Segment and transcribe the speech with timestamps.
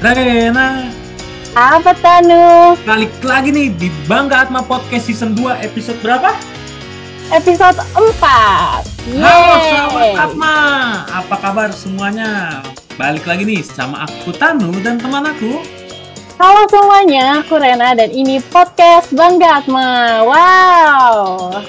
[0.00, 0.88] Rena,
[1.52, 2.72] Apa Tanu?
[2.88, 6.32] balik lagi nih di Bangga Atma Podcast Season 2 episode berapa?
[7.28, 9.20] Episode 4.
[9.20, 10.54] Halo sahabat Atma,
[11.04, 12.64] apa kabar semuanya?
[12.96, 15.60] Balik lagi nih sama aku Tanu dan teman aku.
[16.40, 20.24] Halo semuanya, aku Rena dan ini podcast Bangga Atma.
[20.24, 21.60] Wow.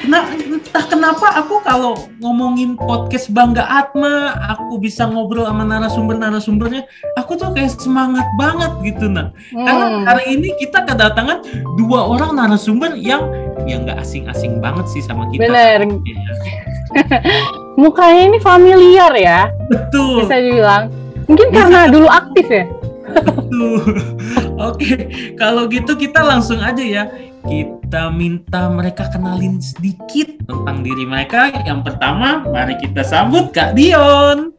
[0.00, 1.92] Nah, entah kenapa aku kalau
[2.24, 6.88] ngomongin podcast Bangga Atma, aku bisa ngobrol sama narasumber-narasumbernya,
[7.20, 9.28] aku tuh kayak semangat banget gitu nah.
[9.52, 10.04] Karena Hmm.
[10.08, 11.44] hari ini kita kedatangan
[11.76, 13.28] dua orang narasumber yang
[13.68, 15.44] yang nggak asing-asing banget sih sama kita.
[15.44, 15.84] Bener.
[15.84, 16.32] Iya,
[17.80, 20.24] Mukanya ini familiar ya, Betul.
[20.24, 20.84] bisa dibilang.
[21.28, 22.64] Mungkin karena dulu aktif ya.
[23.52, 23.80] Tuh.
[24.70, 27.04] Oke, kalau gitu kita langsung aja ya.
[27.40, 31.48] Kita minta mereka kenalin sedikit tentang diri mereka.
[31.64, 34.52] Yang pertama, mari kita sambut Kak Dion.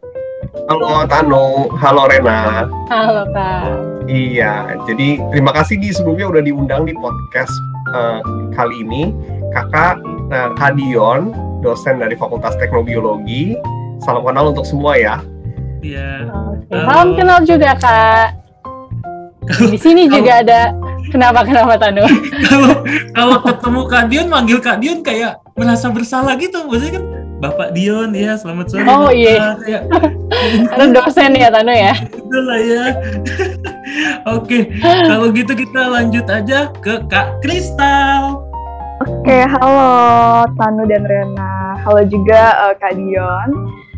[0.66, 2.66] Halo Tano, halo Rena.
[2.90, 3.70] Halo Kak.
[4.10, 7.54] Iya, jadi terima kasih di sebelumnya udah diundang di podcast
[7.94, 8.20] eh,
[8.58, 9.14] kali ini.
[9.54, 10.02] Kakak
[10.34, 11.30] nah, Kadion,
[11.62, 13.54] dosen dari Fakultas Teknobiologi.
[14.02, 15.22] Salam kenal untuk semua ya.
[15.86, 16.26] Ya.
[16.34, 16.86] Oke, Halo.
[16.90, 18.28] Salam kenal juga Kak.
[19.70, 20.74] Di sini juga ada
[21.10, 22.06] kenapa kenapa Tanu?
[22.46, 22.72] Kalau
[23.16, 26.62] kalau ketemu Kak Dion, manggil Kak Dion kayak merasa bersalah gitu.
[26.68, 27.06] Maksudnya kan
[27.42, 28.86] Bapak Dion ya, selamat sore.
[28.86, 29.18] Oh, Bapak.
[29.18, 29.46] iya.
[29.66, 29.84] Kayak,
[30.78, 31.94] Ada dosen ya Tanu ya.
[31.98, 32.86] gitu lah ya.
[34.38, 38.46] Oke, kalau gitu kita lanjut aja ke Kak Kristal.
[39.02, 39.90] Oke, halo
[40.54, 41.74] Tanu dan Rena.
[41.82, 43.50] Halo juga eh, Kak Dion.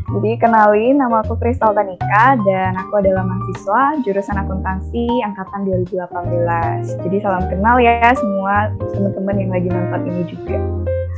[0.03, 7.07] Jadi kenalin, nama aku Kristal Tanika dan aku adalah mahasiswa jurusan akuntansi angkatan 2018.
[7.07, 10.57] Jadi salam kenal ya semua teman-teman yang lagi nonton ini juga.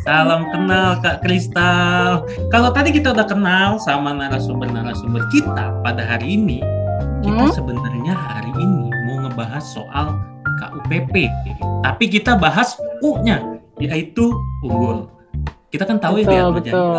[0.06, 2.30] Salam kenal Kak Kristal.
[2.54, 6.62] Kalau tadi kita udah kenal sama narasumber-narasumber kita pada hari ini,
[7.26, 7.56] kita Hmm?
[7.58, 10.14] sebenarnya hari ini mau ngebahas soal
[10.62, 11.26] KUPP.
[11.82, 13.42] Tapi kita bahas U-nya,
[13.82, 14.30] yaitu
[14.62, 15.15] unggul.
[15.76, 16.96] Kita kan tahu ya Betul, dia betul.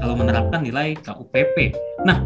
[0.00, 1.76] kalau menerapkan nilai KUPP.
[2.08, 2.24] Nah,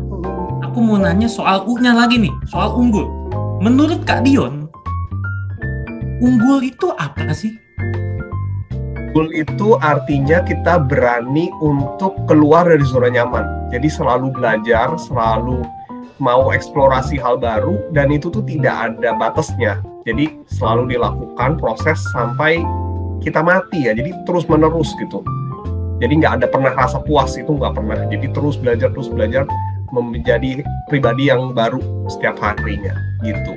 [0.62, 3.10] aku mau nanya soal U-nya lagi nih, soal unggul.
[3.58, 4.70] Menurut Kak Dion,
[6.22, 7.50] unggul itu apa sih?
[9.10, 13.74] Goal itu artinya kita berani untuk keluar dari zona nyaman.
[13.74, 15.66] Jadi selalu belajar, selalu
[16.22, 19.82] mau eksplorasi hal baru, dan itu tuh tidak ada batasnya.
[20.06, 22.62] Jadi selalu dilakukan proses sampai
[23.18, 23.92] kita mati ya.
[23.98, 25.26] Jadi terus menerus gitu.
[26.00, 28.08] Jadi nggak ada pernah rasa puas itu nggak pernah.
[28.08, 29.44] Jadi terus belajar, terus belajar
[29.92, 33.52] menjadi pribadi yang baru setiap harinya gitu.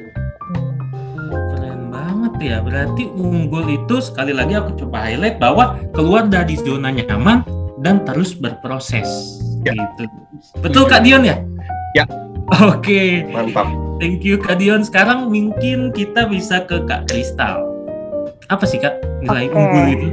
[1.32, 2.58] Keren banget ya.
[2.60, 7.48] Berarti unggul itu sekali lagi aku coba highlight bahwa keluar dari zona nyaman
[7.80, 9.08] dan terus berproses.
[9.64, 9.72] Ya.
[9.72, 10.04] Gitu.
[10.60, 11.40] Betul Kak Dion ya?
[11.96, 12.04] Ya.
[12.68, 13.72] Oke, Mantap.
[14.04, 14.84] thank you Kak Dion.
[14.84, 17.64] Sekarang mungkin kita bisa ke Kak Kristal.
[18.52, 19.56] Apa sih Kak nilai Oke.
[19.56, 20.10] unggul itu?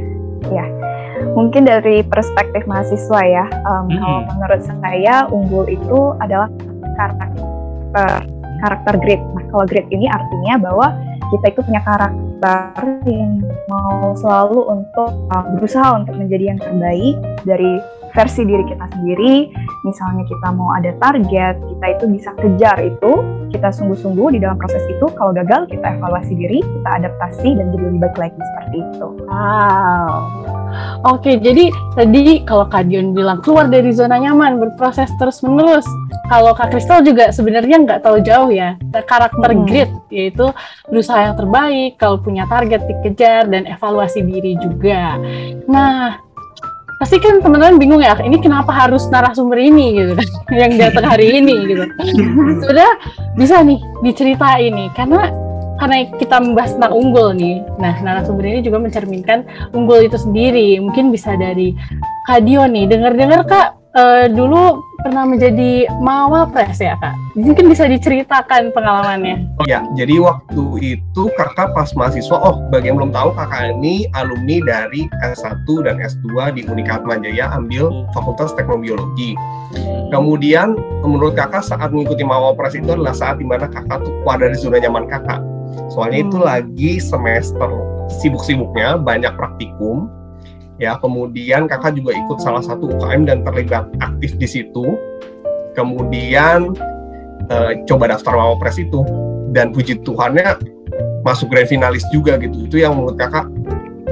[1.37, 3.97] Mungkin dari perspektif mahasiswa ya, Mm-mm.
[3.97, 6.49] kalau menurut saya unggul itu adalah
[6.97, 8.25] karakter
[8.61, 9.23] karakter grit.
[9.33, 10.93] Nah, kalau grit ini artinya bahwa
[11.31, 17.17] kita itu punya karakter yang mau selalu untuk uh, berusaha untuk menjadi yang terbaik
[17.47, 17.73] dari
[18.15, 19.35] versi diri kita sendiri.
[19.87, 23.13] Misalnya kita mau ada target, kita itu bisa kejar itu,
[23.51, 25.07] kita sungguh-sungguh di dalam proses itu.
[25.17, 29.09] Kalau gagal, kita evaluasi diri, kita adaptasi dan jadi lebih baik lagi seperti itu.
[29.27, 30.11] Wow.
[31.03, 35.87] Oke, jadi tadi kalau Kak Dion bilang keluar dari zona nyaman, berproses terus-menerus.
[36.31, 38.79] Kalau Kak Kristal juga sebenarnya nggak tahu jauh ya.
[38.95, 39.67] Karakter Hmm.
[39.67, 40.47] grit, yaitu
[40.87, 45.19] berusaha yang terbaik, kalau punya target dikejar, dan evaluasi diri juga.
[45.67, 46.23] Nah,
[47.01, 50.29] pasti kan teman-teman bingung ya, ini kenapa harus narasumber ini gitu kan,
[50.69, 51.85] yang datang hari ini gitu.
[52.61, 52.95] Sebenarnya
[53.41, 55.33] bisa nih diceritain nih, karena
[55.81, 57.65] karena kita membahas tentang unggul nih.
[57.81, 60.77] Nah, narasumber ini juga mencerminkan unggul itu sendiri.
[60.77, 61.73] Mungkin bisa dari
[62.29, 62.85] Kak Dio nih.
[62.85, 67.15] Dengar-dengar Kak eh, dulu pernah menjadi mawapres ya Kak.
[67.39, 69.49] Mungkin bisa diceritakan pengalamannya.
[69.63, 70.65] Oh ya, jadi waktu
[70.99, 76.03] itu kakak pas mahasiswa, oh bagi yang belum tahu kakak ini alumni dari S1 dan
[76.03, 79.35] S2 di Unikat Jaya ambil Fakultas Teknobiologi.
[80.11, 80.75] Kemudian
[81.07, 84.83] menurut kakak saat mengikuti Mawapres itu adalah saat di mana kakak tuh keluar dari zona
[84.83, 85.41] nyaman kakak.
[85.95, 86.47] Soalnya itu Hmm.
[86.51, 87.71] lagi semester
[88.19, 90.11] sibuk-sibuknya, banyak praktikum.
[90.81, 94.97] Ya, kemudian kakak juga ikut salah satu UKM dan terlibat aktif di situ.
[95.77, 96.73] Kemudian
[97.53, 99.05] eh, coba daftar Mawapres itu
[99.53, 100.57] dan puji Tuhannya
[101.21, 102.65] masuk grand finalis juga gitu.
[102.65, 103.45] Itu yang menurut kakak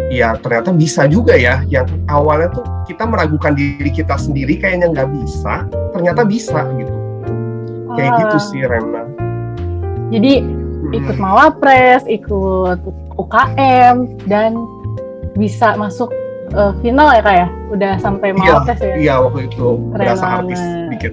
[0.09, 5.09] ya ternyata bisa juga ya yang awalnya tuh kita meragukan diri kita sendiri kayaknya nggak
[5.13, 6.97] bisa ternyata bisa gitu
[7.93, 8.19] kayak Ah.
[8.25, 9.05] gitu sih Rena
[10.09, 10.41] Jadi
[10.97, 12.81] ikut Mawapres, ikut
[13.21, 14.57] UKM dan
[15.37, 16.09] bisa masuk
[16.53, 17.47] uh, final ya kak ya?
[17.69, 18.95] Udah sampai Iya, Mawapres ya?
[18.97, 20.39] Iya waktu itu Keren berasa banget.
[20.41, 21.13] artis dikit.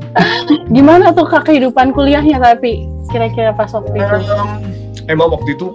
[0.76, 4.16] Gimana tuh kak kehidupan kuliahnya tapi kira-kira pas waktu itu?
[4.28, 4.50] Em,
[5.08, 5.72] emang waktu itu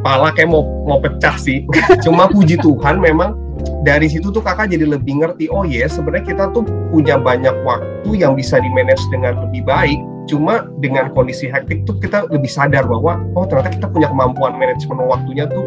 [0.00, 1.66] pala kayak mau mau pecah sih.
[2.04, 3.34] Cuma puji Tuhan memang
[3.82, 8.10] dari situ tuh kakak jadi lebih ngerti oh ya sebenarnya kita tuh punya banyak waktu
[8.18, 9.98] yang bisa di manage dengan lebih baik.
[10.26, 15.06] Cuma dengan kondisi hektik tuh kita lebih sadar bahwa oh ternyata kita punya kemampuan manajemen
[15.06, 15.62] waktunya tuh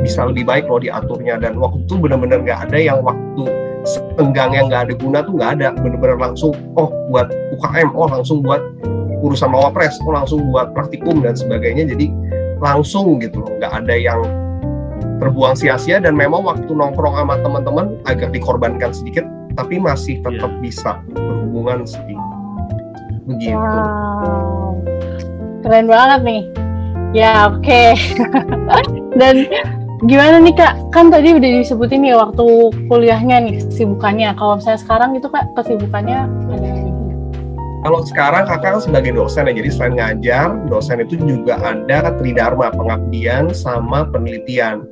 [0.00, 1.40] bisa lebih baik loh diaturnya.
[1.40, 3.44] Dan waktu itu benar-benar nggak ada yang waktu
[3.86, 5.68] senggang yang nggak ada guna tuh nggak ada.
[5.78, 8.60] Benar-benar langsung oh buat UKM oh langsung buat
[9.24, 11.88] urusan mawapres oh langsung buat praktikum dan sebagainya.
[11.90, 12.12] Jadi
[12.60, 14.20] langsung gitu loh nggak ada yang
[15.22, 16.02] terbuang sia-sia.
[16.02, 19.24] Dan memang waktu nongkrong sama teman-teman agak dikorbankan sedikit
[19.56, 22.16] tapi masih tetap bisa berhubungan sih.
[23.26, 23.58] Begitu.
[23.58, 24.78] Wow,
[25.64, 26.42] keren banget nih.
[27.16, 27.82] Ya oke.
[29.20, 29.48] Dan
[30.04, 30.92] gimana nih kak?
[30.92, 32.44] Kan tadi udah disebutin nih waktu
[32.92, 34.36] kuliahnya nih kesibukannya.
[34.36, 36.18] Kalau misalnya sekarang itu kak kesibukannya
[36.52, 36.70] ada?
[37.86, 42.74] Kalau sekarang kakak kan sebagai dosen ya, jadi selain ngajar, dosen itu juga ada tridharma,
[42.74, 44.82] pengabdian sama penelitian.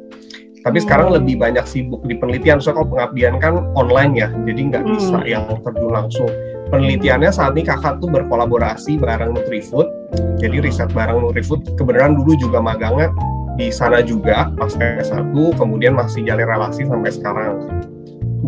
[0.63, 0.87] Tapi Hmm.
[0.87, 4.93] sekarang lebih banyak sibuk di penelitian, soalnya kalau pengabdian kan online ya, jadi nggak Hmm.
[4.95, 6.31] bisa yang terjun langsung.
[6.71, 9.91] Penelitiannya saat ini kakak tuh berkolaborasi bareng Nutrifood,
[10.39, 11.75] jadi riset bareng Nutrifood.
[11.75, 13.11] Kebenaran dulu juga magangnya
[13.55, 17.71] di sana juga pas S1, kemudian masih jalin relasi sampai sekarang.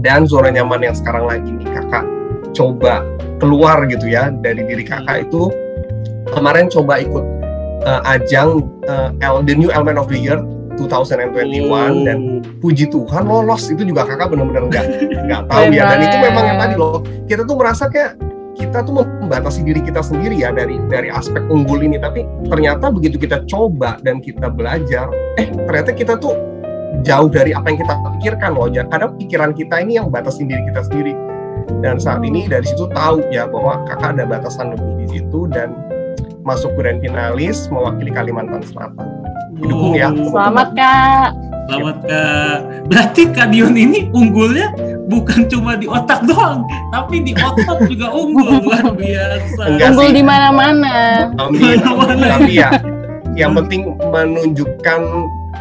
[0.02, 2.04] Dan zona nyaman yang sekarang lagi nih kakak
[2.52, 3.04] coba
[3.40, 5.52] keluar gitu ya dari diri kakak itu
[6.32, 7.24] kemarin coba ikut
[7.84, 10.40] uh, ajang uh, L- The New Element of the Year
[10.76, 13.72] 2021 dan puji Tuhan lolos.
[13.72, 14.84] Itu juga kakak benar-benar nggak
[15.24, 15.82] nggak tahu ya.
[15.88, 18.20] Dan itu memang yang tadi loh kita tuh merasa kayak
[18.56, 22.00] kita tuh membatasi diri kita sendiri ya dari dari aspek unggul ini.
[22.00, 25.06] Tapi ternyata begitu kita coba dan kita belajar
[25.36, 26.34] eh ternyata kita tuh
[27.04, 28.68] jauh dari apa yang kita pikirkan loh.
[28.72, 31.14] Ya kadang pikiran kita ini yang batasin diri kita sendiri.
[31.84, 35.76] Dan saat ini dari situ tahu ya bahwa kakak ada batasan lebih di situ dan
[36.46, 39.06] masuk grand finalis mewakili Kalimantan Selatan.
[39.58, 41.30] Didukung ya Oh, Selamat kak.
[41.66, 42.58] Selamat Kak.
[42.86, 44.70] Berarti Kak Dion ini unggulnya
[45.06, 49.62] bukan cuma di otak doang, tapi di otot juga unggul luar biasa.
[49.70, 50.96] Enggak Unggul di mana-mana.
[51.38, 51.78] Amin.
[51.78, 52.24] Mana-mana.
[52.36, 52.70] Tapi ya,
[53.38, 55.00] yang penting menunjukkan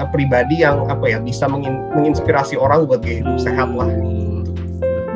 [0.02, 3.88] uh, pribadi yang apa ya bisa mengin- menginspirasi orang buat gaya hidup sehat lah.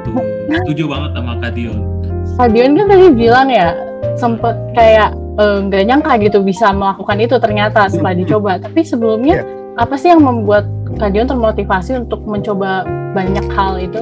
[0.06, 0.24] Betul.
[0.50, 1.80] Setuju banget sama Kak Dion.
[2.38, 3.68] Kak Dion kan tadi bilang ya
[4.16, 5.12] sempet kayak
[5.42, 8.52] eh, nggak nyangka gitu bisa melakukan itu ternyata setelah dicoba.
[8.62, 9.42] Tapi sebelumnya
[9.80, 10.68] apa sih yang membuat
[11.00, 12.84] Kak Dion termotivasi untuk mencoba
[13.14, 14.02] banyak hal itu?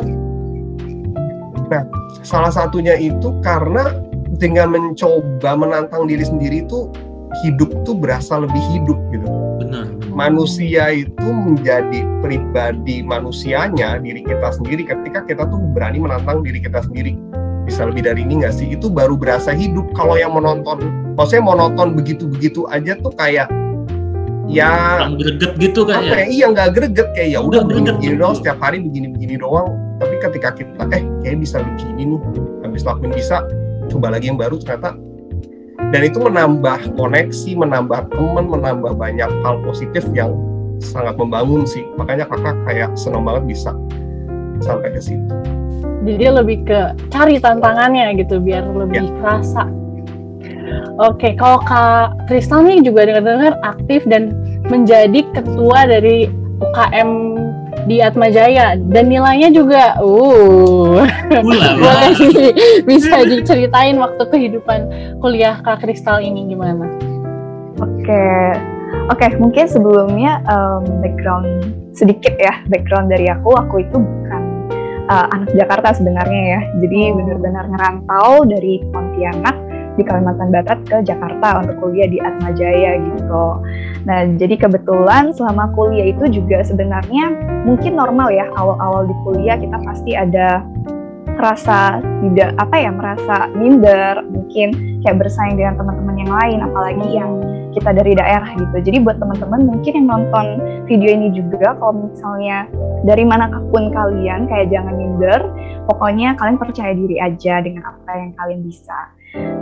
[2.28, 3.96] Salah satunya itu karena
[4.36, 6.92] dengan mencoba menantang diri sendiri itu
[7.44, 9.28] hidup tuh berasa lebih hidup gitu.
[9.64, 9.86] Benar.
[10.12, 16.84] Manusia itu menjadi pribadi manusianya diri kita sendiri ketika kita tuh berani menantang diri kita
[16.84, 17.16] sendiri.
[17.68, 18.68] Bisa lebih dari ini nggak sih?
[18.72, 19.92] Itu baru berasa hidup.
[19.96, 20.84] Kalau yang menonton,
[21.20, 23.52] maksudnya monoton begitu-begitu aja tuh kayak
[24.48, 24.72] ya.
[25.04, 26.16] Kurang greget gitu Kak apa ya.
[26.16, 26.26] ya?
[26.28, 27.08] Iya nggak greget.
[27.14, 27.96] Kayak ya udah begini greget.
[28.00, 29.68] begini doang setiap hari begini begini doang.
[30.02, 32.20] Tapi ketika kita eh kayak bisa begini nih.
[32.66, 33.38] Habis lakuin bisa
[33.92, 34.96] coba lagi yang baru ternyata.
[35.94, 40.36] Dan itu menambah koneksi menambah teman menambah banyak hal positif yang
[40.84, 41.86] sangat membangun sih.
[41.96, 43.72] Makanya kakak kayak seneng banget bisa
[44.60, 45.36] sampai ke situ.
[46.08, 46.80] Jadi dia lebih ke
[47.12, 49.77] cari tantangannya gitu biar lebih kerasa.
[50.98, 54.34] Oke, kalau Kak Kristal nih juga dengar-dengar aktif dan
[54.68, 57.10] menjadi ketua dari UKM
[57.88, 61.06] di Atmajaya dan nilainya juga uh
[61.86, 62.52] boleh nih,
[62.84, 64.80] bisa diceritain waktu kehidupan
[65.24, 66.90] kuliah Kak Kristal ini gimana?
[67.78, 68.26] Oke,
[69.14, 71.48] oke mungkin sebelumnya em, background
[71.96, 73.56] sedikit ya background dari aku.
[73.56, 74.42] Aku itu bukan
[75.08, 76.62] uh, anak Jakarta sebenarnya ya.
[76.84, 79.67] Jadi benar-benar ngerantau dari Pontianak
[79.98, 83.46] di Kalimantan Barat ke Jakarta untuk kuliah di Atmajaya gitu.
[84.06, 87.34] Nah, jadi kebetulan selama kuliah itu juga sebenarnya
[87.66, 90.64] mungkin normal ya awal-awal di kuliah kita pasti ada
[91.40, 94.74] rasa tidak apa ya merasa minder mungkin
[95.06, 97.32] kayak bersaing dengan teman-teman yang lain apalagi yang
[97.78, 98.78] kita dari daerah gitu.
[98.82, 100.46] Jadi buat teman-teman mungkin yang nonton
[100.90, 102.66] video ini juga kalau misalnya
[103.06, 105.46] dari mana pun kalian kayak jangan minder
[105.86, 108.98] pokoknya kalian percaya diri aja dengan apa yang kalian bisa.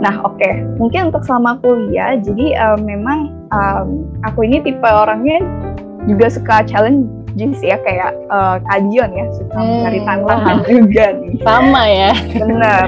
[0.00, 5.44] Nah oke mungkin untuk selama kuliah jadi eh, memang em, aku ini tipe orangnya
[6.08, 7.04] juga suka challenge
[7.52, 10.66] sih ya kayak eh, Kadion ya suka Hmm, mencari tantangan wah.
[10.66, 12.12] juga nih Sama ya.
[12.34, 12.86] Bener.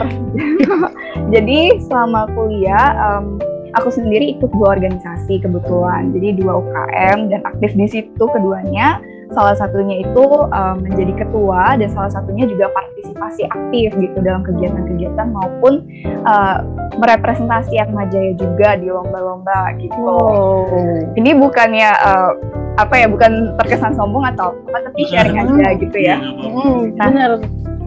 [1.35, 3.37] Jadi selama kuliah, em,
[3.78, 8.99] aku sendiri ikut dua organisasi kebetulan, jadi dua UKM dan aktif di situ keduanya.
[9.28, 15.28] Salah satunya itu um, menjadi ketua dan salah satunya juga partisipasi aktif gitu dalam kegiatan-kegiatan
[15.37, 15.85] maupun
[16.25, 16.64] uh,
[16.97, 20.00] merepresentasi Atma Jaya juga di lomba-lomba gitu.
[20.00, 20.64] Oh.
[21.12, 22.32] Ini bukannya uh,
[22.80, 26.16] apa ya, bukan terkesan sombong atau apa, tapi sharing aja gitu ya.
[26.16, 27.30] Hmm, Nah, benar.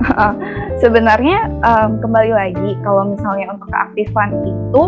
[0.84, 4.84] Sebenarnya um, kembali lagi kalau misalnya untuk keaktifan itu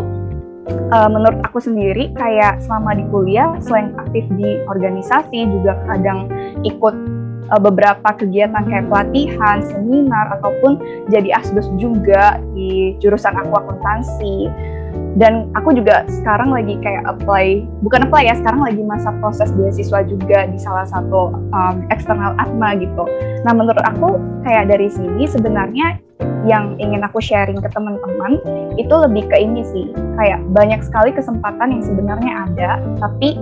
[0.69, 6.29] uh, menurut aku sendiri kayak selama di kuliah selain aktif di organisasi juga kadang
[6.63, 6.95] ikut
[7.51, 10.79] uh, beberapa kegiatan kayak pelatihan, seminar ataupun
[11.11, 14.47] jadi asdos juga di jurusan aku akuntansi.
[15.13, 20.05] Dan aku juga sekarang lagi kayak apply, bukan apply ya, sekarang lagi masa proses beasiswa
[20.05, 23.05] juga di salah satu um, eksternal Atma gitu.
[23.45, 26.01] Nah menurut aku kayak dari sini sebenarnya
[26.43, 28.39] yang ingin aku sharing ke teman-teman
[28.75, 29.85] itu lebih ke ini sih.
[30.19, 33.39] Kayak banyak sekali kesempatan yang sebenarnya ada tapi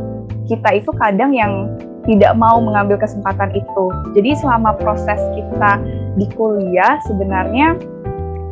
[0.50, 1.70] kita itu kadang yang
[2.10, 3.86] tidak mau mengambil kesempatan itu.
[4.18, 5.78] Jadi selama proses kita
[6.18, 7.78] di kuliah sebenarnya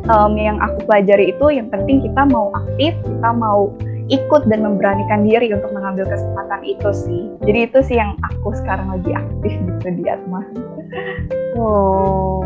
[0.08, 3.74] um, yang aku pelajari itu yang penting kita mau aktif kita mau
[4.10, 7.22] ikut dan memberanikan diri untuk mengambil kesempatan itu sih.
[7.46, 10.42] Jadi itu sih yang aku sekarang lagi aktif gitu di Atma.
[11.54, 12.42] Oh,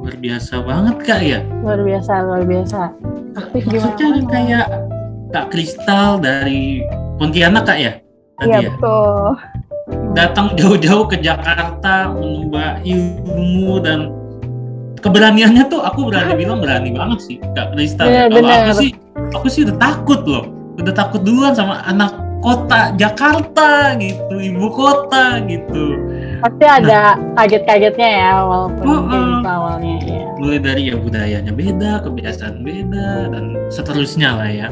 [0.00, 1.40] Luar biasa banget kak ya.
[1.60, 2.80] luar biasa, luar biasa.
[3.36, 4.66] Aktif Maksudnya kayak
[5.30, 6.80] Kak Kristal dari
[7.20, 7.92] Pontianak kak ya?
[8.40, 8.70] Tadi Iya ya?
[8.72, 9.28] betul
[10.16, 14.08] Datang jauh-jauh ke Jakarta menimba ilmu dan
[15.04, 18.08] keberaniannya tuh aku berani bilang berani banget sih Kak Kristal.
[18.08, 18.90] Bener, Kalau aku sih,
[19.36, 20.48] aku sih udah takut loh.
[20.80, 25.84] Udah takut duluan sama anak kota Jakarta gitu, ibu kota gitu.
[26.40, 30.24] Pasti ada kaget-kagetnya ya, walaupun Oh, itu awalnya ya.
[30.40, 34.68] mulai dari ya budayanya beda, kebiasaan beda, dan seterusnya lah ya.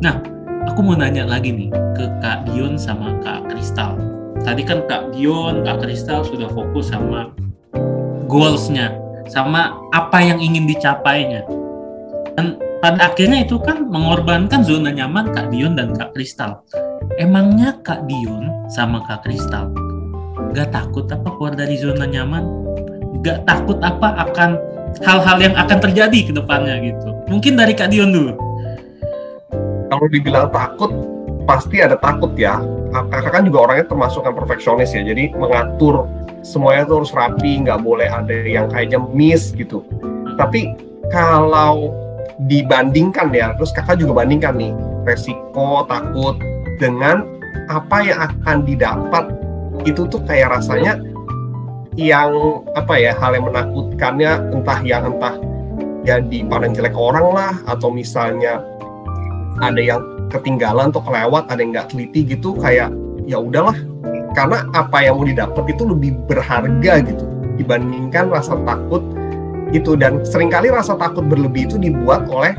[0.00, 0.16] Nah,
[0.64, 4.00] aku mau nanya lagi nih ke Kak Dion sama Kak Kristal.
[4.40, 7.36] Tadi kan Kak Dion, Kak Kristal sudah fokus sama
[8.24, 8.96] goalsnya,
[9.28, 11.44] sama apa yang ingin dicapainya.
[12.32, 16.64] Dan pada akhirnya itu kan mengorbankan zona nyaman Kak Dion dan Kak Kristal.
[17.20, 19.68] Emangnya Kak Dion sama Kak Kristal
[20.52, 22.44] gak takut apa keluar dari zona nyaman?
[23.22, 24.58] Gak takut apa akan
[25.06, 27.10] hal-hal yang akan terjadi ke depannya gitu.
[27.30, 28.34] Mungkin dari Kak Dion dulu.
[29.90, 30.94] kalau dibilang takut
[31.50, 32.62] pasti ada takut ya
[33.10, 36.06] kakak kan juga orangnya termasuk yang perfeksionis ya jadi mengatur
[36.46, 39.82] semuanya tuh harus rapi nggak boleh ada yang kayaknya miss gitu
[40.38, 40.74] tapi
[41.10, 41.90] kalau
[42.46, 46.38] dibandingkan ya terus kakak juga bandingkan nih resiko takut
[46.78, 47.26] dengan
[47.66, 49.24] apa yang akan didapat
[49.84, 51.00] itu tuh kayak rasanya
[51.98, 52.32] yang
[52.78, 55.34] apa ya hal yang menakutkannya entah yang entah
[56.06, 58.64] jadi pandang jelek orang lah atau misalnya
[59.60, 60.00] ada yang
[60.32, 62.88] ketinggalan atau kelewat ada yang nggak teliti gitu kayak
[63.28, 63.76] ya udahlah.
[64.32, 67.24] Karena apa yang mau didapat itu lebih berharga gitu
[67.58, 69.02] dibandingkan rasa takut
[69.74, 69.98] itu.
[69.98, 72.54] Dan sering kali rasa takut berlebih itu dibuat oleh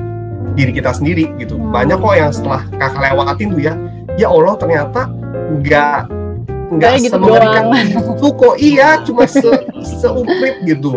[0.54, 1.56] diri kita sendiri gitu.
[1.56, 1.72] Hmm.
[1.72, 3.74] banyak kok yang setelah kakak lewatin tuh ya
[4.20, 5.02] ya Allah ternyata
[5.64, 6.00] nggak
[6.72, 7.64] nggak gitu semengerikan
[8.18, 9.52] kok iya cuma se
[10.00, 10.96] seuprit gitu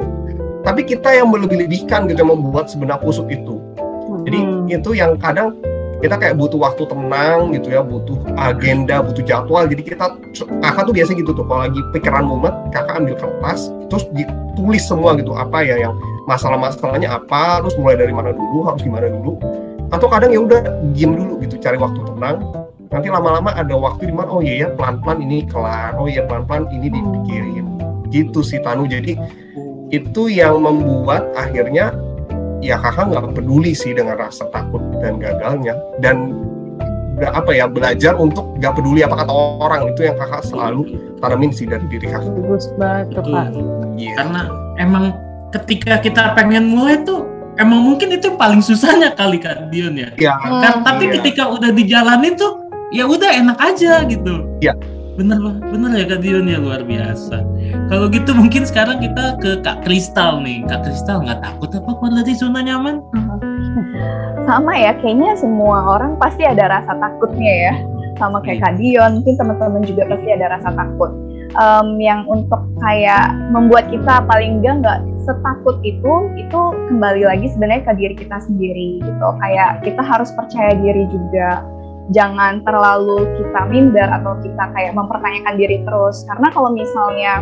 [0.62, 3.58] tapi kita yang melebih-lebihkan gitu yang membuat sebenarnya kusut itu
[4.24, 4.66] jadi Hmm.
[4.72, 5.52] itu yang kadang
[6.00, 9.64] kita kayak butuh waktu tenang gitu ya, butuh agenda, butuh jadwal.
[9.64, 10.12] Jadi kita
[10.60, 15.16] kakak tuh biasa gitu tuh kalau lagi pikiran mumet, kakak ambil kertas, terus ditulis semua
[15.16, 15.96] gitu apa ya yang
[16.28, 19.40] masalah-masalahnya apa, terus mulai dari mana dulu, harus gimana dulu.
[19.88, 20.60] Atau kadang ya udah
[20.92, 22.36] diem dulu gitu, cari waktu tenang.
[22.92, 26.68] Nanti lama-lama ada waktu di mana oh iya ya pelan-pelan ini kelar, oh iya pelan-pelan
[26.70, 27.66] ini dipikirin.
[28.12, 28.86] Gitu sih Tanu.
[28.86, 29.16] Jadi
[29.90, 31.94] itu yang membuat akhirnya
[32.64, 36.32] ya kakak nggak peduli sih dengan rasa takut dan gagalnya dan
[37.22, 41.68] apa ya belajar untuk nggak peduli apa kata orang itu yang kakak selalu tanamin sih
[41.68, 42.32] dari diri kakak.
[42.32, 43.06] Bagus banget.
[43.22, 43.48] Kak.
[43.94, 44.14] Iya.
[44.18, 44.42] Karena
[44.82, 45.04] emang
[45.54, 47.22] ketika kita pengen mulai tuh
[47.60, 50.10] emang mungkin itu yang paling susahnya kali Kak Dion ya.
[50.18, 51.22] Ya, Kan, tapi Iya.
[51.22, 52.63] ketika udah dijalanin tuh
[52.94, 54.46] ya udah enak aja gitu.
[54.62, 54.78] Iya.
[55.14, 55.38] Bener
[55.70, 57.42] bener ya Kak Dion ya luar biasa.
[57.90, 60.62] Kalau gitu mungkin sekarang kita ke Kak Kristal nih.
[60.66, 63.02] Kak Kristal nggak takut apa keluar dari zona nyaman?
[64.44, 67.74] sama ya kayaknya semua orang pasti ada rasa takutnya ya
[68.20, 71.08] sama kayak Kak Dion mungkin teman-teman juga pasti ada rasa takut
[71.54, 76.60] Em, yang untuk kayak membuat kita paling enggak nggak setakut itu itu
[76.90, 81.62] kembali lagi sebenarnya ke diri kita sendiri gitu kayak kita harus percaya diri juga
[82.12, 87.40] jangan terlalu kita minder atau kita kayak mempertanyakan diri terus karena kalau misalnya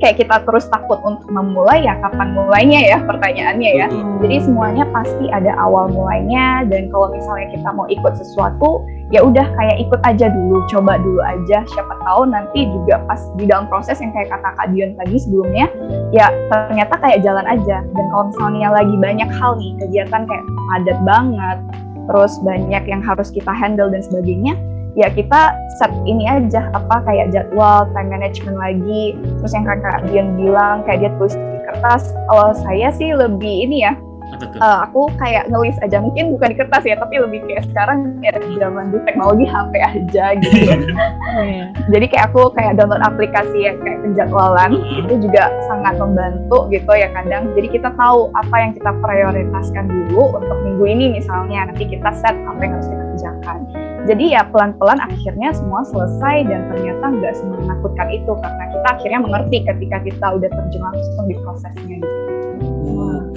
[0.00, 3.86] kayak kita terus takut untuk memulai ya kapan mulainya ya pertanyaannya ya.
[4.24, 8.82] Jadi semuanya pasti ada awal mulainya dan kalau misalnya kita mau ikut sesuatu
[9.12, 11.62] ya udah kayak ikut aja dulu, coba dulu aja.
[11.68, 15.68] Siapa tahu nanti juga pas di dalam proses yang kayak kata Kak Dion tadi sebelumnya
[16.16, 17.84] ya ternyata kayak jalan aja.
[17.84, 21.58] Dan kalau misalnya lagi banyak hal nih kegiatan kayak padat banget,
[22.08, 24.56] terus banyak yang harus kita handle dan sebagainya,
[24.94, 29.16] ya kita set ini aja apa kayak jadwal time management lagi.
[29.42, 33.86] Terus yang kakak Dian bilang kayak dia tulis di kertas kalau saya sih lebih ini
[33.86, 33.94] ya
[34.60, 35.98] uh, aku kayak ngelis aja.
[35.98, 40.24] Mungkin bukan di kertas ya tapi lebih kayak sekarang ya zaman di teknologi HP aja
[40.38, 40.58] gitu.
[41.30, 41.70] Iya.
[41.94, 45.00] jadi kayak aku kayak download aplikasi ya kayak penjadwalan mm-hmm.
[45.06, 47.54] itu juga sangat membantu gitu ya kadang.
[47.54, 51.70] Jadi kita tahu apa yang kita prioritaskan dulu untuk minggu ini misalnya.
[51.70, 53.58] Nanti kita set apa yang harus kita kerjakan.
[54.10, 58.32] Jadi ya pelan-pelan akhirnya semua selesai dan ternyata nggak semenakutkan itu.
[58.34, 62.19] Karena kita akhirnya mengerti ketika kita udah terjun langsung di prosesnya gitu.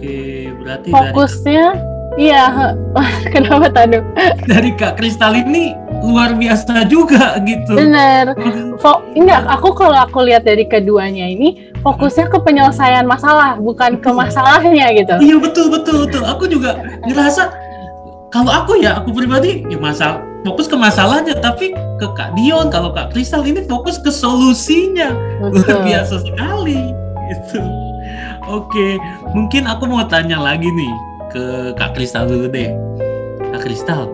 [0.04, 2.28] Oke, berarti fokusnya dari...
[2.28, 2.44] iya
[3.34, 4.04] kenapa tadi
[4.52, 5.72] dari Kak Kristal ini
[6.04, 7.80] luar biasa juga gitu.
[7.80, 8.36] Bener.
[8.84, 14.12] Fo enggak, aku kalau aku lihat dari keduanya ini fokusnya ke penyelesaian masalah, bukan ke
[14.12, 15.16] masalahnya gitu.
[15.24, 16.28] Iya betul betul betul.
[16.28, 16.76] Aku juga
[17.08, 17.56] ngerasa
[18.36, 22.92] kalau aku ya, aku pribadi ya masalah fokus ke masalahnya tapi ke Kak Dion kalau
[22.92, 26.92] Kak Kristal ini fokus ke solusinya luar biasa sekali
[27.32, 27.64] gitu
[28.48, 28.88] oke
[29.32, 30.94] mungkin aku mau tanya lagi nih
[31.32, 31.44] ke
[31.76, 32.72] Kak Kristal dulu deh
[33.54, 34.10] Kak Kristal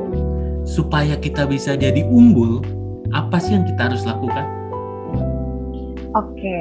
[0.68, 2.62] supaya kita bisa jadi unggul
[3.16, 4.46] apa sih yang kita harus lakukan
[6.14, 6.58] oke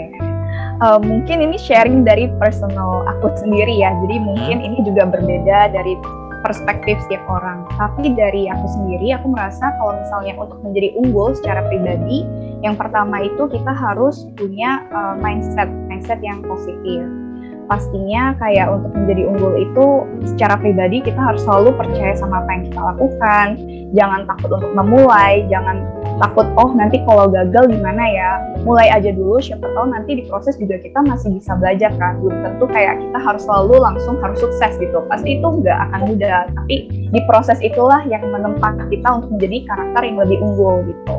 [0.80, 4.66] uh, mungkin ini sharing dari personal aku sendiri ya jadi mungkin hmm?
[4.66, 5.96] ini juga berbeda dari
[6.42, 7.66] perspektif setiap orang.
[7.74, 12.24] Tapi dari aku sendiri, aku merasa kalau misalnya untuk menjadi unggul secara pribadi,
[12.62, 17.27] yang pertama itu kita harus punya uh, mindset, mindset yang positif.
[17.68, 19.86] Pastinya kayak untuk menjadi unggul itu
[20.24, 23.46] secara pribadi kita harus selalu percaya sama apa yang kita lakukan,
[23.92, 25.84] jangan takut untuk memulai, jangan
[26.16, 28.40] takut oh nanti kalau gagal gimana ya?
[28.64, 32.16] Mulai aja dulu siapa tahu nanti di proses juga kita masih bisa belajar kan.
[32.24, 35.04] Belum tentu kayak kita harus selalu langsung harus sukses gitu.
[35.04, 40.02] Pasti itu nggak akan mudah tapi di proses itulah yang menempat kita untuk menjadi karakter
[40.08, 41.14] yang lebih unggul gitu.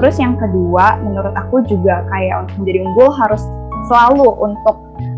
[0.00, 3.44] Terus yang kedua menurut aku juga kayak untuk menjadi unggul harus
[3.92, 4.76] selalu untuk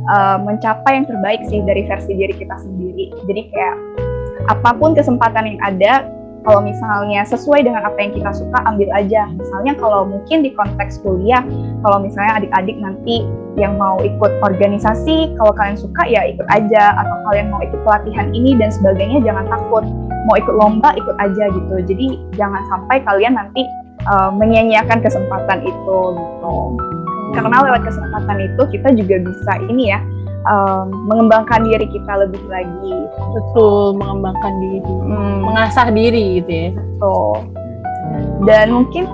[0.09, 3.12] uh, mencapai yang terbaik sih dari versi diri kita sendiri.
[3.29, 3.77] Jadi kayak
[4.49, 5.92] apa pun kesempatan yang ada
[6.47, 9.29] kalau misalnya sesuai dengan apa yang kita suka ambil aja.
[9.37, 11.44] Misalnya kalau mungkin di konteks kuliah
[11.85, 16.97] kalau misalnya adik-adik nanti yang mau ikut organisasi kalau kalian suka ya ikut aja.
[16.97, 19.85] Atau kalian mau ikut pelatihan ini dan sebagainya jangan takut.
[20.25, 21.75] Mau ikut lomba ikut aja gitu.
[21.85, 22.07] Jadi
[22.40, 23.66] jangan sampai kalian nanti
[24.09, 26.57] uh, menyia-nyiakan kesempatan itu gitu
[27.37, 30.01] karena lewat kesempatan itu kita juga bisa ini ya
[30.49, 32.97] um, mengembangkan diri kita lebih lagi.
[33.35, 35.37] Betul, mengembangkan diri, hmm.
[35.45, 36.71] mengasah diri gitu ya.
[36.75, 37.35] Betul.
[38.47, 39.05] Dan mungkin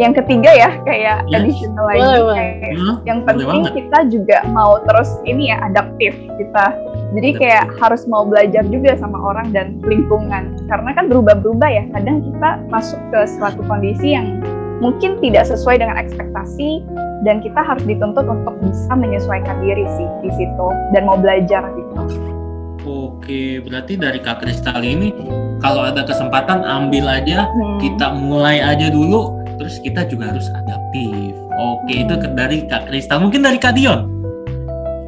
[0.00, 1.36] yang ketiga ya kayak yes.
[1.36, 6.66] additional lagi boleh, kayak hmm, yang penting kita juga mau terus ini ya adaptif kita.
[7.10, 11.84] Jadi kayak harus mau belajar juga sama orang dan lingkungan karena kan berubah-berubah ya.
[11.92, 14.40] Kadang kita masuk ke suatu kondisi yang
[14.80, 16.80] mungkin tidak sesuai dengan ekspektasi
[17.24, 21.92] dan kita harus dituntut untuk bisa menyesuaikan diri sih di situ dan mau belajar gitu.
[22.80, 25.12] Oke, berarti dari Kak Kristal ini
[25.60, 27.76] kalau ada kesempatan ambil aja, hmm.
[27.76, 31.36] kita mulai aja dulu, terus kita juga harus adaptif.
[31.60, 32.04] Oke, hmm.
[32.08, 33.20] itu dari Kak Kristal.
[33.20, 34.08] Mungkin dari Kak Dion,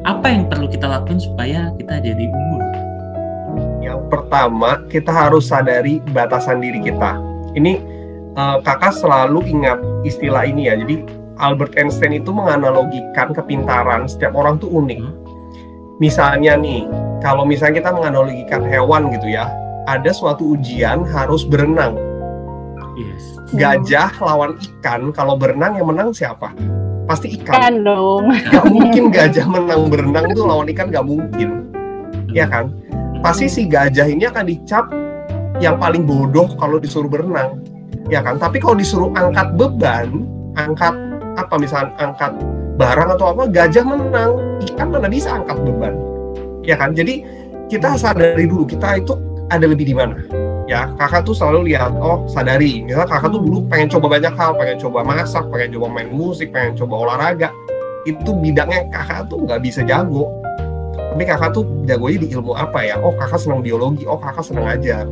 [0.05, 2.63] apa yang perlu kita lakukan supaya kita jadi unggul?
[3.81, 7.17] Yang pertama, kita harus sadari batasan diri kita.
[7.57, 7.81] Ini
[8.37, 10.77] uh, kakak selalu ingat istilah ini ya.
[10.77, 14.99] Jadi Albert Einstein itu menganalogikan kepintaran setiap orang tuh unik.
[15.01, 15.13] Hmm.
[16.01, 16.85] Misalnya nih,
[17.21, 19.49] kalau misalnya kita menganalogikan hewan gitu ya,
[19.89, 21.97] ada suatu ujian harus berenang.
[22.93, 23.23] Yes.
[23.53, 26.53] Gajah lawan ikan, kalau berenang yang menang siapa?
[27.09, 27.53] Pasti ikan.
[27.53, 28.29] Ikan dong.
[28.29, 31.69] Gak mungkin gajah menang berenang itu lawan ikan gak mungkin.
[32.33, 32.73] Ya kan?
[33.21, 34.85] Pasti si gajah ini akan dicap
[35.61, 37.61] yang paling bodoh kalau disuruh berenang
[38.11, 40.27] ya kan tapi kalau disuruh angkat beban
[40.59, 40.91] angkat
[41.37, 42.33] apa misalnya angkat
[42.77, 44.31] barang atau apa gajah menang.
[44.63, 45.93] Ikan mana bisa angkat beban?
[46.65, 46.95] Ya kan?
[46.95, 47.25] Jadi
[47.69, 49.13] kita sadari dulu kita itu
[49.49, 50.17] ada lebih di mana.
[50.65, 52.81] Ya kakak tuh selalu lihat oh sadari.
[52.85, 56.49] Misalnya kakak tuh dulu pengen coba banyak hal pengen coba masak pengen coba main musik
[56.49, 57.49] pengen coba olahraga.
[58.07, 60.31] Itu bidangnya kakak tuh nggak bisa jago.
[60.95, 62.95] Tapi kakak tuh jagonya di ilmu apa ya?
[63.03, 64.07] Oh kakak senang biologi.
[64.07, 65.05] Oh kakak senang ajar.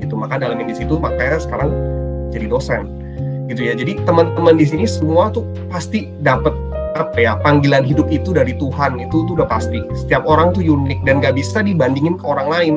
[0.00, 1.70] Gitu maka dalam di situ makanya sekarang
[2.30, 3.03] jadi dosen
[3.50, 6.54] gitu ya jadi teman-teman di sini semua tuh pasti dapat
[6.94, 9.82] apa ya panggilan hidup itu dari Tuhan itu tuh udah pasti.
[9.92, 12.74] Setiap orang tuh unik dan nggak bisa dibandingin ke orang lain.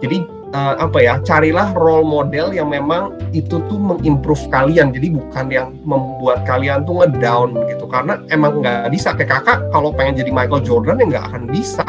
[0.00, 0.24] Jadi
[0.56, 4.90] uh, apa ya carilah role model yang memang itu tuh mengimprove kalian.
[4.90, 7.84] Jadi bukan yang membuat kalian tuh ngedown gitu.
[7.86, 11.86] Karena emang nggak bisa kayak kakak kalau pengen jadi Michael Jordan ya nggak akan bisa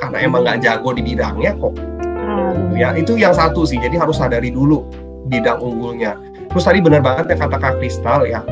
[0.00, 1.74] karena emang nggak jago di bidangnya kok.
[2.22, 2.78] Hmm.
[2.78, 3.82] Ya itu yang satu sih.
[3.82, 4.86] Jadi harus sadari dulu
[5.26, 6.14] bidang unggulnya.
[6.52, 8.44] Terus tadi benar banget ya kata Kak Kristal ya.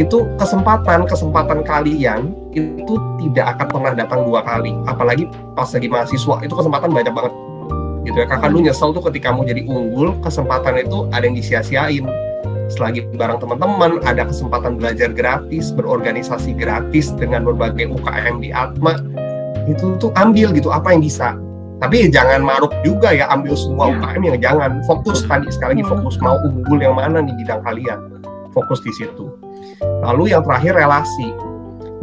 [0.00, 4.72] Itu kesempatan kesempatan kalian itu tidak akan pernah datang dua kali.
[4.88, 7.32] Apalagi pas lagi mahasiswa itu kesempatan banyak banget.
[8.08, 8.26] Gitu ya.
[8.26, 12.04] Kakak lu nyesel tuh ketika kamu jadi unggul kesempatan itu ada yang disia-siain.
[12.72, 18.96] Selagi bareng teman-teman ada kesempatan belajar gratis berorganisasi gratis dengan berbagai UKM di Atma
[19.68, 21.36] itu tuh ambil gitu apa yang bisa
[21.84, 26.16] tapi jangan maruk juga ya ambil semua UKM yang jangan fokus tadi sekali lagi fokus
[26.24, 28.00] mau unggul yang mana di bidang kalian
[28.56, 29.28] fokus di situ
[30.04, 31.32] Lalu yang terakhir relasi.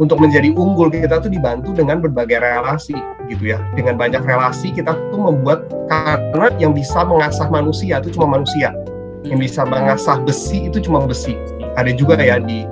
[0.00, 2.96] Untuk menjadi unggul kita tuh dibantu dengan berbagai relasi
[3.30, 3.60] gitu ya.
[3.78, 8.74] Dengan banyak relasi kita tuh membuat karena yang bisa mengasah manusia itu cuma manusia.
[9.22, 11.38] Yang bisa mengasah besi itu cuma besi.
[11.78, 12.66] Ada juga ya di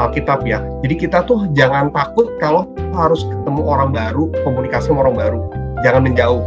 [0.00, 0.58] Alkitab ya.
[0.82, 5.40] Jadi kita tuh jangan takut kalau harus ketemu orang baru, komunikasi sama orang baru.
[5.80, 6.44] Jangan menjauh.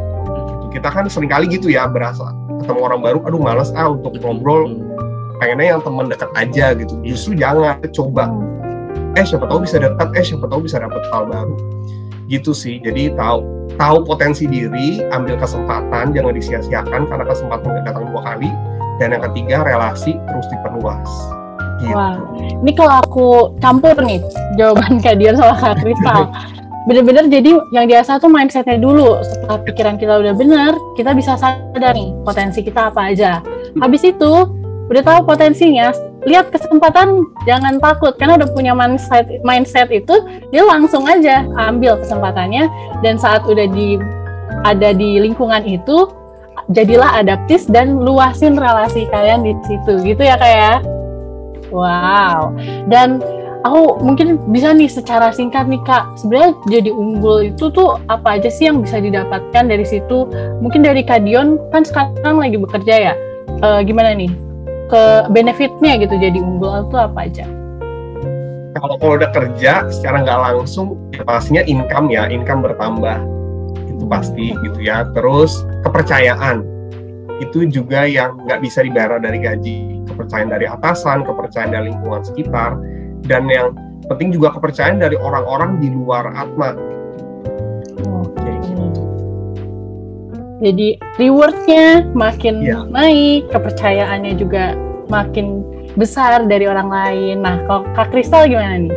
[0.69, 2.35] Kita kan sering kali gitu ya berasa
[2.65, 4.73] ketemu orang baru, aduh males ah untuk ngobrol,
[5.37, 6.93] pengennya yang teman dekat aja gitu.
[7.05, 8.31] Justru jangan coba.
[9.15, 11.55] Eh siapa tahu bisa dekat eh siapa tahu bisa dapet hal baru.
[12.25, 12.81] Gitu sih.
[12.81, 13.45] Jadi tahu
[13.77, 18.49] tahu potensi diri ambil kesempatan jangan disia-siakan karena kesempatan nggak datang dua kali.
[18.97, 21.11] Dan yang ketiga relasi terus diperluas.
[21.83, 21.91] Gitu.
[21.91, 23.27] Wah, ini kalau aku
[23.59, 24.23] campur nih
[24.55, 26.31] jawaban Kak Dian sama Kak Kristal
[26.85, 29.19] bener-bener jadi yang biasa tuh mindsetnya dulu.
[29.25, 33.41] Setelah pikiran kita udah bener kita bisa sadar nih potensi kita apa aja.
[33.81, 34.31] Habis itu
[34.85, 35.89] udah tahu potensinya
[36.29, 38.13] lihat kesempatan jangan takut.
[38.17, 40.13] Karena udah punya mindset mindset itu
[40.53, 42.69] dia langsung aja ambil kesempatannya.
[43.01, 43.97] Dan saat udah di
[44.65, 46.09] ada di lingkungan itu
[46.73, 50.05] jadilah adaptif dan luasin relasi kalian di situ.
[50.05, 50.75] Gitu ya kayak ya?
[51.73, 52.53] wow.
[52.89, 53.21] Dan
[53.65, 56.05] aku mungkin bisa nih secara singkat nih kak.
[56.21, 60.29] Sebenarnya jadi unggul itu tuh apa aja sih yang bisa didapatkan dari situ?
[60.61, 63.13] Mungkin dari Kadion kan sekarang lagi bekerja ya?
[63.65, 64.29] Uh, gimana nih?
[64.85, 67.45] Ke benefitnya gitu jadi unggul itu apa aja?
[68.77, 73.17] Kalau kalau udah kerja secara nggak langsung ya pastinya income ya income bertambah.
[73.89, 75.09] Itu pasti gitu ya.
[75.17, 76.61] Terus kepercayaan.
[77.41, 80.05] Itu juga yang nggak bisa dibayar dari gaji.
[80.05, 82.77] Kepercayaan dari atasan kepercayaan dari lingkungan sekitar
[83.23, 83.71] dan yang
[84.11, 86.75] penting juga kepercayaan dari orang-orang di luar Atma.
[90.63, 92.87] Jadi rewardnya makin yeah.
[92.87, 94.73] naik kepercayaannya juga
[95.11, 95.61] makin
[95.99, 97.43] besar dari orang lain.
[97.43, 98.95] Nah kalau kak Kristal gimana nih?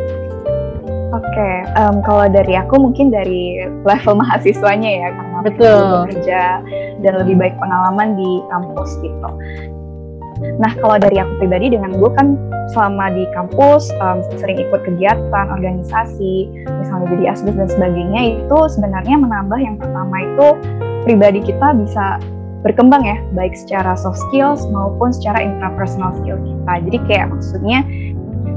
[1.09, 5.85] Oke, okay, um, kalau dari aku mungkin dari level mahasiswanya ya karena betul.
[6.07, 6.41] bekerja
[7.01, 9.29] dan lebih baik pengalaman di kampus gitu.
[10.59, 12.35] Nah, kalau dari aku pribadi dengan gue kan
[12.71, 19.15] selama di kampus um, sering ikut kegiatan, organisasi, misalnya jadi asbes dan sebagainya itu sebenarnya
[19.19, 20.47] menambah yang pertama itu
[21.03, 22.21] pribadi kita bisa
[22.59, 26.73] berkembang ya, baik secara soft skills maupun secara intrapersonal skill kita.
[26.91, 27.79] Jadi kayak maksudnya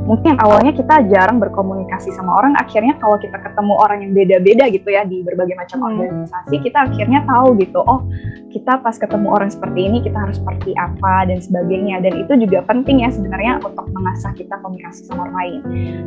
[0.03, 4.89] mungkin awalnya kita jarang berkomunikasi sama orang, akhirnya kalau kita ketemu orang yang beda-beda gitu
[4.91, 5.87] ya di berbagai macam hmm.
[5.89, 8.03] organisasi, kita akhirnya tahu gitu, oh
[8.53, 12.05] kita pas ketemu orang seperti ini kita harus seperti apa dan sebagainya.
[12.05, 15.61] Dan itu juga penting ya sebenarnya untuk mengasah kita komunikasi sama orang lain.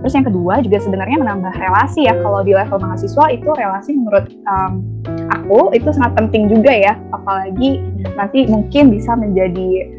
[0.05, 2.13] Terus yang kedua juga sebenarnya menambah relasi ya.
[2.21, 4.85] Kalau di level mahasiswa itu relasi menurut um,
[5.33, 7.81] aku itu sangat penting juga ya, apalagi
[8.13, 9.94] nanti mungkin bisa menjadi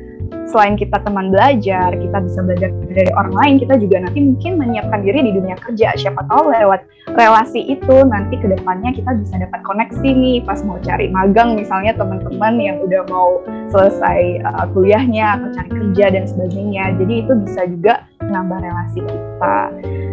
[0.47, 5.01] selain kita teman belajar, kita bisa belajar dari orang lain, kita juga nanti mungkin menyiapkan
[5.03, 5.95] diri di dunia kerja.
[5.99, 6.87] Siapa tahu lewat
[7.19, 11.95] relasi itu nanti ke depannya kita bisa dapat koneksi nih pas mau cari magang misalnya
[11.95, 16.85] teman-teman yang udah mau selesai uh, kuliahnya atau cari kerja dan sebagainya.
[16.99, 19.59] Jadi itu bisa juga menambah relasi kita.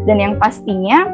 [0.09, 1.07] Dan yang pastinya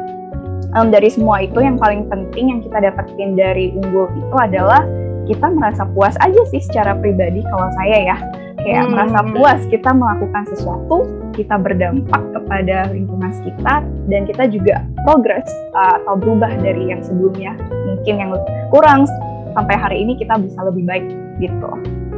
[0.76, 4.82] um, dari semua itu yang paling penting yang kita dapetin dari unggul itu adalah
[5.28, 8.16] kita merasa puas aja sih secara pribadi kalau saya ya
[8.64, 8.92] kayak hmm.
[8.92, 16.02] merasa puas kita melakukan sesuatu kita berdampak kepada lingkungan sekitar dan kita juga progres uh,
[16.02, 17.56] atau berubah dari yang sebelumnya
[17.88, 18.30] mungkin yang
[18.68, 19.08] kurang
[19.54, 21.06] sampai hari ini kita bisa lebih baik
[21.42, 21.70] gitu.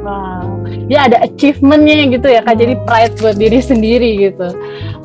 [0.02, 4.50] Wow, dia ada achievementnya gitu ya kak, jadi pride buat diri sendiri gitu.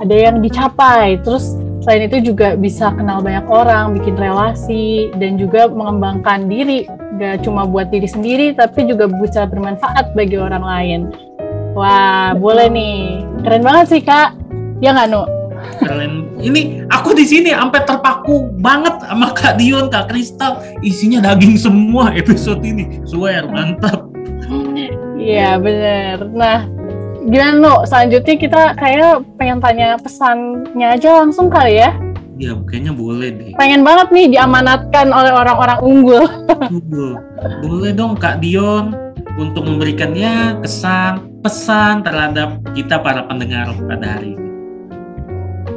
[0.01, 1.53] Ada yang dicapai, terus
[1.85, 6.89] selain itu juga bisa kenal banyak orang, bikin relasi, dan juga mengembangkan diri.
[7.21, 11.01] Gak cuma buat diri sendiri, tapi juga bisa bermanfaat bagi orang lain.
[11.77, 13.21] Wah, boleh nih.
[13.45, 14.33] Keren banget sih, Kak.
[14.81, 15.29] Ya nggak, Nu?
[15.77, 16.25] Keren.
[16.41, 20.57] Ini aku di sini sampai terpaku banget sama Kak Dion, Kak Kristal.
[20.81, 22.97] Isinya daging semua episode ini.
[23.05, 24.09] Swear, mantap.
[25.17, 26.25] Iya bener.
[26.33, 26.65] Nah,
[27.29, 27.73] gimana no?
[27.85, 31.93] Selanjutnya kita kayak pengen tanya pesannya aja langsung kali ya.
[32.37, 33.49] Ya, kayaknya boleh deh.
[33.57, 36.25] Pengen banget nih diamanatkan oleh orang-orang unggul.
[37.65, 39.06] Boleh dong Kak Dion
[39.37, 44.49] untuk memberikannya kesan pesan terhadap kita para pendengar pada hari ini.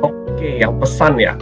[0.01, 1.37] Oke, yang pesan ya.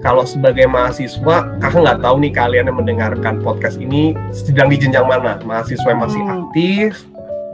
[0.00, 5.04] Kalau sebagai mahasiswa, kakak nggak tahu nih kalian yang mendengarkan podcast ini sedang di jenjang
[5.04, 5.36] mana?
[5.44, 6.32] Mahasiswa yang masih Hmm.
[6.48, 7.04] aktif,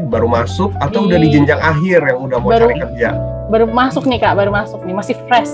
[0.06, 3.08] baru masuk, atau Di- udah di jenjang akhir yang udah mau Baru- cari kerja?
[3.50, 5.50] Baru masuk nih kak, baru masuk nih, masih fresh.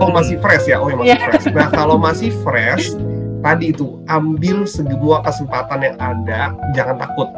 [0.00, 0.80] Oh masih fresh ya?
[0.80, 1.16] Oh ya masih Iya.
[1.28, 1.44] fresh.
[1.52, 2.96] Nah kalau masih fresh,
[3.44, 7.28] tadi itu ambil semua kesempatan yang ada, jangan takut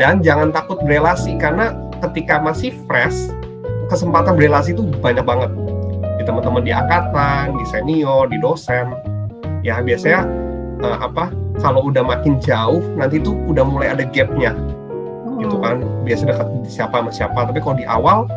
[0.00, 1.76] dan jangan takut berelasi karena
[2.08, 3.28] ketika masih fresh,
[3.92, 5.52] kesempatan berelasi itu banyak banget
[6.16, 8.96] di teman-teman di angkatan, di senior, di dosen.
[9.60, 10.24] Ya biasanya
[10.80, 11.28] eh, apa?
[11.60, 14.56] Kalau udah makin jauh, nanti tuh udah mulai ada gapnya
[15.40, 15.64] gitu Hmm.
[15.64, 18.28] kan biasa dekat siapa sama siapa tapi kalau di awal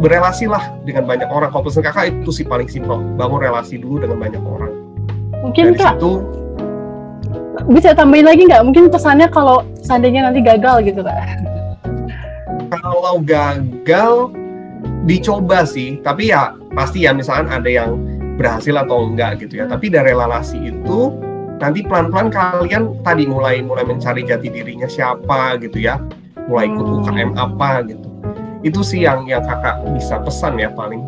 [0.00, 4.04] berelasi lah dengan banyak orang kalau pesan kakak itu sih paling simpel bangun relasi dulu
[4.04, 4.72] dengan banyak orang
[5.44, 6.12] Mungkin dari kak situ
[7.70, 8.62] bisa tambahin lagi nggak?
[8.66, 11.16] Mungkin pesannya kalau seandainya nanti gagal gitu kak.
[12.74, 14.34] kalau gagal
[15.06, 17.94] dicoba sih tapi ya pasti ya misalkan ada yang
[18.34, 21.14] berhasil atau enggak gitu ya tapi dari relasi itu
[21.62, 26.02] nanti pelan-pelan kalian tadi mulai mulai mencari jati dirinya siapa gitu ya
[26.50, 26.98] mulai ikut Hmm.
[27.06, 28.08] UKM apa gitu
[28.64, 31.04] itu sih yang yang kakak bisa pesan ya paling.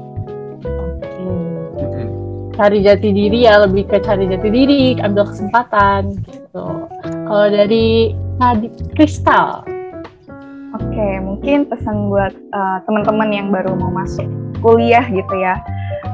[2.56, 6.66] Cari jati diri ya lebih ke cari jati diri, ambil kesempatan gitu.
[7.04, 9.76] Kalau dari tadi Kristal,
[10.76, 14.28] Oke, mungkin pesan buat uh, teman-teman yang baru mau masuk
[14.60, 15.56] kuliah gitu ya.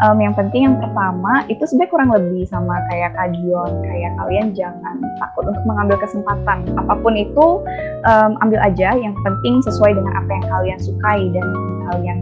[0.02, 4.98] Em, yang penting yang pertama itu sebenarnya kurang lebih sama kayak Kadion, kayak kalian jangan
[5.22, 6.66] takut untuk mengambil kesempatan.
[6.74, 7.62] Apa pun itu
[8.06, 11.46] em, ambil aja, yang penting sesuai dengan apa yang kalian sukai dan
[11.90, 12.18] kalian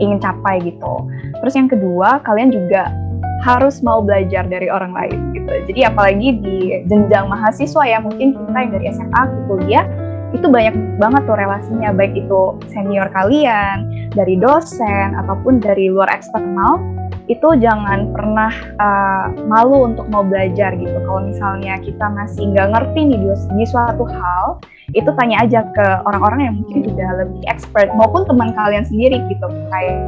[0.00, 1.04] ingin capai gitu.
[1.44, 2.88] Terus yang kedua, kalian juga
[3.40, 5.52] harus mau belajar dari orang lain gitu.
[5.72, 9.86] Jadi apalagi di jenjang mahasiswa ya, mungkin kita yang dari SMA ke kuliah
[10.30, 16.78] itu banyak banget tuh relasinya baik itu senior kalian dari dosen ataupun dari luar eksternal
[17.30, 18.50] itu jangan pernah
[18.82, 23.66] uh, malu untuk mau belajar gitu kalau misalnya kita masih nggak ngerti nih di, di
[23.66, 24.58] suatu hal
[24.90, 29.46] itu tanya aja ke orang-orang yang mungkin sudah lebih expert maupun teman kalian sendiri gitu
[29.70, 29.98] kayak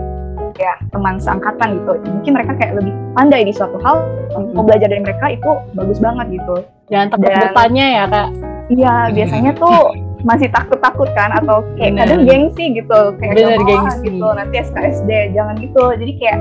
[0.54, 4.04] ya teman seangkatan gitu mungkin mereka kayak lebih pandai di suatu hal
[4.52, 6.56] mau belajar dari mereka itu bagus banget gitu
[6.88, 8.28] jangan takut Dan- bertanya ya kak.
[8.70, 9.78] Iya, biasanya tuh
[10.22, 12.00] masih takut-takut kan atau kayak Bener.
[12.06, 14.06] kadang gengsi gitu, kayak Bener, gengsi.
[14.06, 15.82] gitu, nanti SKSD, jangan gitu.
[15.92, 16.38] Jadi kayak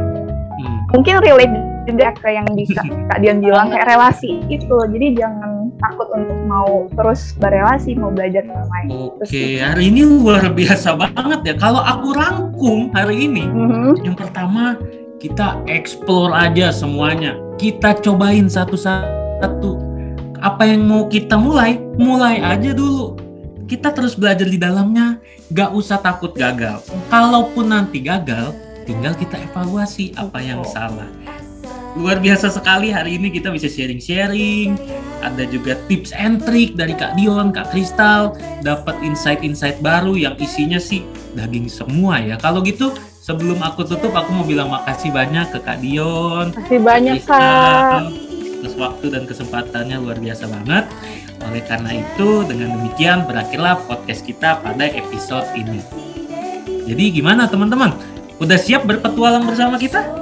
[0.53, 0.77] Hmm.
[0.91, 1.51] mungkin relate
[1.91, 2.63] juga ke yang di
[3.09, 4.75] Kak Dion bilang kayak relasi itu.
[4.87, 8.89] Jadi jangan takut untuk mau terus berelasi, mau belajar dengan lain.
[9.17, 9.63] Oke, gitu.
[9.63, 11.53] hari ini luar biasa banget ya.
[11.57, 14.05] Kalau aku rangkum hari ini, Mhm.
[14.05, 14.77] yang pertama
[15.17, 17.37] kita explore aja semuanya.
[17.61, 19.77] Kita cobain satu-satu.
[20.41, 23.13] Apa yang mau kita mulai, mulai aja dulu.
[23.69, 25.21] Kita terus belajar di dalamnya,
[25.53, 26.81] gak usah takut gagal.
[27.07, 28.51] Kalaupun nanti gagal,
[28.83, 31.07] tinggal kita evaluasi apa yang salah.
[31.99, 34.79] Luar biasa sekali hari ini kita bisa sharing-sharing.
[35.19, 38.39] Ada juga tips and trick dari Kak Dion, Kak Kristal.
[38.63, 41.03] Dapat insight-insight baru yang isinya sih
[41.35, 42.39] daging semua ya.
[42.39, 47.19] Kalau gitu sebelum aku tutup aku mau bilang makasih banyak ke Kak Dion, Masih banyak
[47.27, 48.07] kak.
[48.61, 50.85] Terus waktu dan kesempatannya luar biasa banget.
[51.41, 55.81] Oleh karena itu, dengan demikian berakhirlah podcast kita pada episode ini.
[56.85, 57.97] Jadi gimana teman-teman?
[58.37, 60.20] Udah siap berpetualang bersama kita?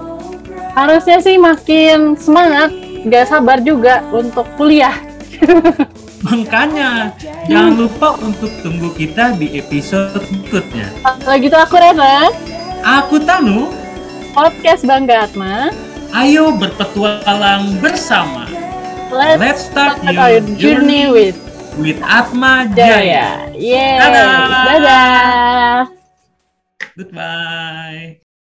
[0.79, 2.71] Harusnya sih makin semangat,
[3.03, 4.95] gak sabar juga untuk kuliah.
[6.23, 7.11] Makanya
[7.51, 10.87] jangan lupa untuk tunggu kita di episode berikutnya.
[11.03, 12.31] Kalau gitu aku Rena,
[12.79, 13.75] Aku Tanu,
[14.31, 15.75] podcast Bangga Atma.
[16.15, 18.47] ayo berpetualang bersama.
[19.11, 21.35] Let's, Let's start start your our journey with
[21.75, 22.95] with Atma Jaya.
[23.03, 23.27] Jaya.
[23.51, 23.99] Yeay.
[23.99, 24.63] Dadah.
[24.63, 25.75] Dadah.
[26.95, 28.28] Goodbye.